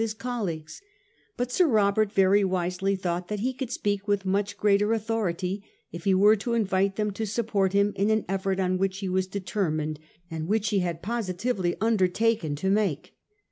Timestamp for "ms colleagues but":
0.01-1.51